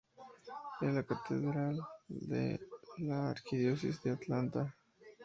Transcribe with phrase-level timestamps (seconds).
[0.81, 2.59] Es la catedral de
[2.97, 4.73] la Arquidiócesis de Atlanta.